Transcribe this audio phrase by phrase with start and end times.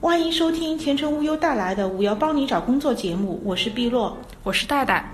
[0.00, 5.04] 欢迎收听前程无忧带来的“五幺帮你找工作”节目，我是碧落，我是戴戴。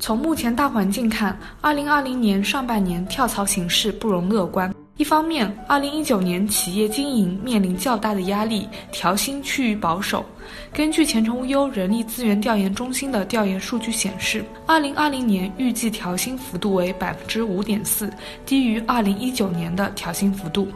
[0.00, 4.74] 从目前大环境看，二零二零年上半年跳槽形势不容乐观。
[4.96, 10.26] 一方面，二零一九年企业经营面临较大的压力，调薪趋于保守。
[10.72, 18.10] 根据前程无忧人力资源调研中心的调研数据显示，二零二零年预计调薪幅度为百分之五点四，
[18.44, 20.66] 低于二零一九年的调薪幅度。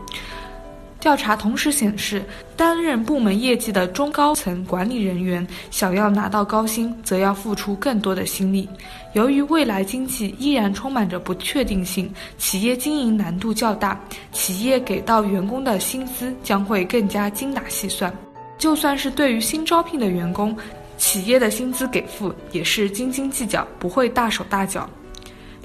[1.01, 2.23] 调查同时显示，
[2.57, 8.69] 担任部门业绩的中高层管理人员想要拿到高薪，则要付出更多的心力。
[9.15, 13.99] 由于未来经济依然充满着不确定性，企业经营难度较大，
[14.31, 18.13] 企业给到员工的薪资将会更加精打细算。
[18.59, 20.55] 就算是对于新招聘的员工，
[20.99, 24.89] 企业的薪资给付也是斤斤计较，不会大手大脚。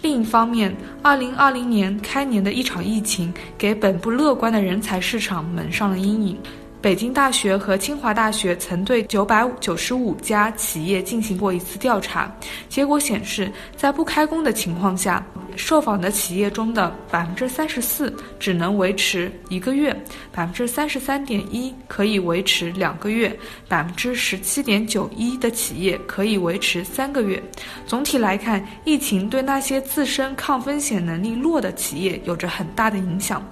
[0.06, 6.38] 另一方面，二零二零年开年的一场疫情，给本不乐观的人才市场蒙上了阴影。
[6.80, 12.32] 北京大学和清华大学曾对九百九十五家企业进行过一次调查，
[12.70, 15.26] 结果显示，在不开工的情况下，
[15.56, 19.96] 受访的企业中的百分之三十四只能维持一个月，
[20.32, 27.42] 百分之三十三点一可以维持两个月，百分之十七点九一的企业可以维持三个月。
[27.86, 33.44] 总体来看，疫情对那些自身抗风险能力弱的企业有着很大的影响。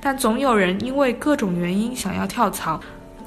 [0.00, 2.80] 但总有人因为各种原因想要跳槽，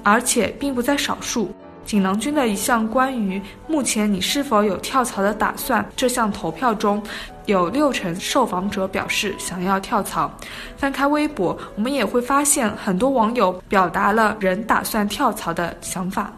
[0.03, 1.53] 而且并不在少数。
[1.85, 7.01] 锦囊君的一项关于目前你是否有跳槽的打算这项投票中，
[7.45, 10.29] 有六成受访者表示想要跳槽。
[10.77, 16.33] 翻开微博，我们也会发现很多网友表达了人打算跳槽的想法。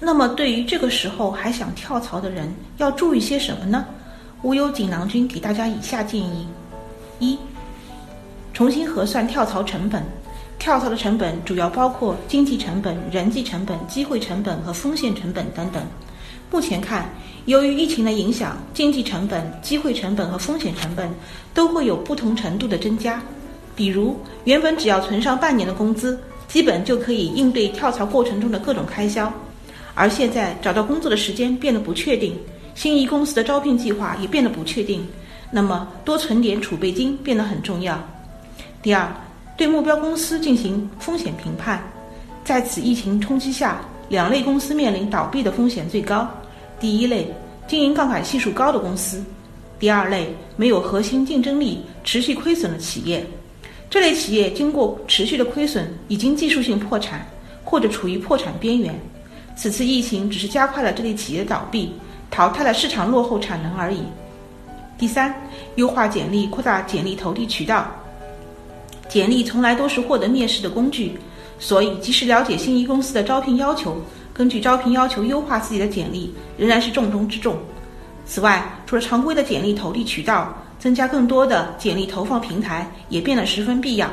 [0.00, 3.86] 那么，对于这个时候还想跳槽的人，要注意些什么呢？
[4.42, 6.46] 无忧锦囊君给大家以下建议：
[7.20, 7.38] 一。
[8.52, 10.04] 重新核算跳槽成本，
[10.58, 15.82] 跳槽的成本主要包括经济成本、人际成本、机会成本和风险成本等等。
[16.50, 17.10] 目前看，
[17.46, 21.12] 由于疫情的影响，经济成本、机会成本和风险成本
[21.52, 23.20] 都会有不同程度的增加。
[23.74, 29.32] 比如，原本只要存上半年的工资，基本就可以应对跳槽过程中的各种开销，
[29.94, 32.38] 而现在找到工作的时间变得不确定，
[32.76, 35.04] 心仪公司的招聘计划也变得不确定，
[35.50, 38.00] 那么多存点储备金变得很重要。
[38.80, 39.12] 第二，
[39.56, 41.82] 对目标公司进行风险评判。
[42.44, 46.28] 在此疫情冲击下，两类公司面临倒闭的风险最高。
[46.78, 47.32] 第一类，
[47.66, 49.20] 经营杠杆系数高的公司；
[49.78, 53.24] 第二类，没有核心竞争力、持续亏损的企业。
[53.88, 57.26] 这类企业经过持续的亏损，已经技术性破产
[57.62, 58.94] 或者处于破产边缘。
[59.56, 61.92] 此次疫情只是加快了这类企业的倒闭，
[62.28, 64.02] 淘汰了市场落后产能而已。
[64.98, 65.34] 第三，
[65.76, 67.86] 优化简历，扩大简历投递渠道。
[69.08, 71.18] 简历从来都是获得面试的工具，
[71.58, 73.96] 所以及时了解心仪公司的招聘要求，
[74.32, 77.56] 根据招聘要求优化自己的简历，仍然是重中之重。
[78.26, 84.08] 此外，除了常规的简历投递渠道，增加更多的简历投放平台也变得十分必要。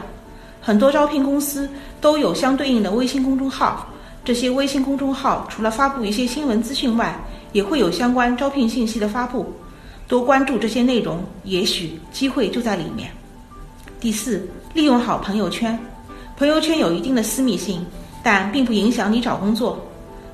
[0.61, 1.67] 很多招聘公司
[1.99, 3.87] 都有相对应的微信公众号，
[4.23, 7.17] 这些微信公众号除了发布一些新闻资讯外，
[7.53, 9.51] 也会有相关招聘信息的发布。
[10.07, 13.09] 多关注这些内容，也许机会就在里面。
[14.01, 14.45] 第四。
[14.73, 15.77] 利用好朋友圈，
[16.35, 17.85] 朋友圈有一定的私密性，
[18.23, 19.79] 但并不影响你找工作。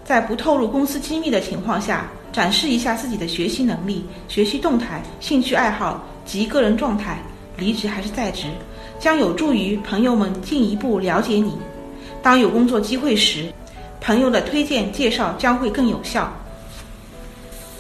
[0.06, 7.22] 在不透露公司机密的情况下，展示一下自己的学习能力、学习动态、兴趣爱好及个人状态，
[7.58, 8.46] 离职还是在职，
[9.00, 11.58] 将有助于朋友们进一步了解你。
[12.22, 13.52] 当有工作机会时，
[14.00, 16.32] 朋友的推荐介绍将会更有效。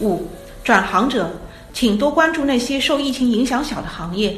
[0.01, 0.27] 五，
[0.63, 1.31] 转行者，
[1.71, 4.35] 请多关注那些受疫情影响小的行业。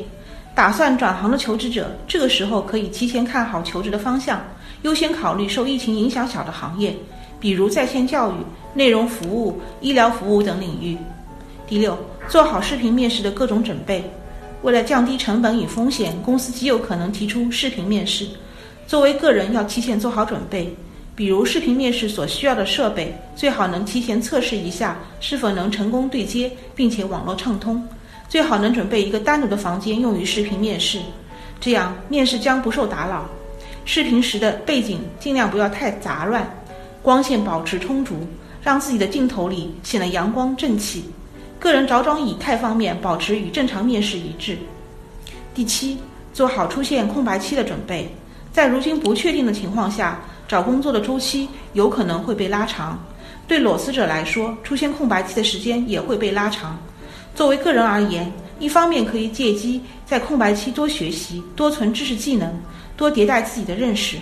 [0.56, 4.42] 打算转行的求职者，这个时候可以提前看好求职的方向，
[4.82, 6.94] 优先考虑受疫情影响小的行业，
[7.40, 8.36] 比如在线教育、
[8.74, 10.98] 内容服务、医疗服务等领域。
[11.66, 14.04] 第六，做好视频面试的各种准备。
[14.62, 18.28] 为了降低成本与风险，公司极有可能提出视频面试。
[18.86, 20.75] 作为个人，要提前做好准备，
[21.16, 27.81] 比如视频面试所需要的设备，最好能提前测试一下是否能成功对接，并且网络畅通。
[28.30, 31.02] 最好能准备一个单独的房间用于视频面试，
[31.60, 33.26] 这样面试将不受打扰。
[33.86, 36.48] 视频时的背景尽量不要太杂乱，
[37.02, 38.16] 光线保持充足，
[38.62, 41.06] 让自己的镜头里显得阳光正气。
[41.60, 44.56] 个人着装仪态方面保持与正常面试一致。
[45.56, 45.98] 第七，
[46.31, 48.14] 做好出现空白期的准备。
[48.54, 53.04] 在如今不确定的情况下，找工作的周期有可能会被拉长。
[53.48, 56.78] 对裸辞者来说，出现空白期的时间也会被拉长。
[57.36, 62.52] 作为个人而言，一方面可以借机在空白期多学习、多存知识技能、
[62.98, 64.18] 多迭代自己的认识；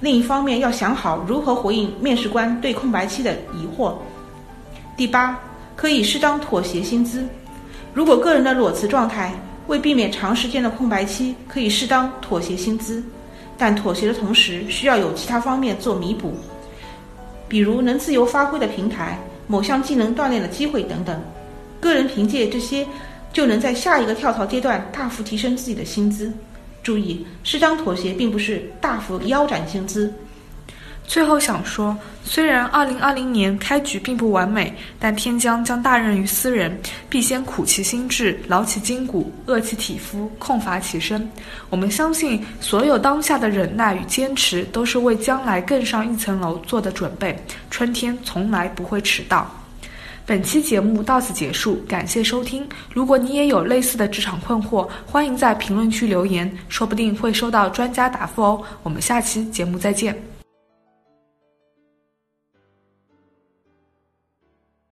[0.00, 3.94] 另一方面要想好如何回应面试官对空白期的疑惑。
[4.96, 5.38] 第八，
[5.76, 7.24] 可以适当妥协薪资。
[7.92, 9.32] 如果个人的裸辞状态，
[9.68, 13.02] 为避免长时间的空白期，可以适当妥协薪资，
[13.56, 16.34] 但妥协的同时需要有其他方面做弥补，
[17.48, 21.22] 比如能自由发挥的平台、某项技能锻炼的机会等等。
[21.80, 22.86] 个人凭借这些，
[23.32, 26.32] 就能在下一个跳槽阶段大幅提升自己的薪资。
[26.82, 30.12] 注意，适当妥协并不是大幅腰斩薪资。
[31.06, 31.94] 最后想说，
[32.24, 36.78] 虽然2020年开局并不完美，但天将将大任于斯人，
[37.10, 41.30] 必先苦其心志，劳其筋骨，饿其体肤，空乏其身。
[41.68, 47.38] 我们相信，所有当下的忍耐与坚持，都是为将来更上一层楼做的准备。
[47.70, 49.63] 春天从来不会迟到。
[50.26, 52.66] 本期节目到此结束，感谢收听。
[52.92, 58.62] 如果你也有类似的职场困惑，欢迎在评论区留言，说不定会收到专家答复哦。
[58.82, 60.33] 我们下期节目再见。